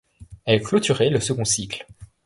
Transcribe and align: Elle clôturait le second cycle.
Elle 0.45 0.63
clôturait 0.63 1.11
le 1.11 1.19
second 1.19 1.45
cycle. 1.45 1.85